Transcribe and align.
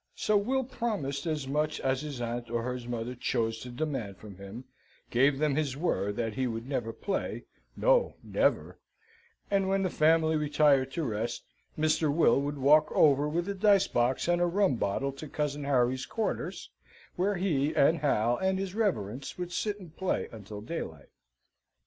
So 0.15 0.35
Will 0.35 0.63
promised 0.63 1.27
as 1.27 1.47
much 1.47 1.79
as 1.79 2.01
his 2.01 2.19
aunt 2.21 2.49
or 2.49 2.73
his 2.73 2.87
mother 2.87 3.13
chose 3.13 3.59
to 3.59 3.69
demand 3.69 4.17
from 4.17 4.37
him, 4.37 4.63
gave 5.11 5.37
them 5.37 5.55
his 5.55 5.77
word 5.77 6.15
that 6.15 6.33
he 6.33 6.47
would 6.47 6.67
never 6.67 6.91
play 6.91 7.43
no, 7.77 8.15
never; 8.23 8.79
and 9.51 9.69
when 9.69 9.83
the 9.83 9.91
family 9.91 10.35
retired 10.35 10.91
to 10.93 11.03
rest, 11.03 11.43
Mr. 11.77 12.11
Will 12.11 12.41
would 12.41 12.57
walk 12.57 12.91
over 12.93 13.29
with 13.29 13.47
a 13.47 13.53
dice 13.53 13.87
box 13.87 14.27
and 14.27 14.41
a 14.41 14.47
rum 14.47 14.77
bottle 14.77 15.11
to 15.11 15.27
cousin 15.27 15.65
Harry's 15.65 16.07
quarters, 16.07 16.71
where 17.15 17.35
he, 17.35 17.75
and 17.75 17.99
Hal, 17.99 18.37
and 18.37 18.57
his 18.57 18.73
reverence 18.73 19.37
would 19.37 19.51
sit 19.51 19.79
and 19.79 19.95
play 19.95 20.27
until 20.31 20.61
daylight. 20.61 21.09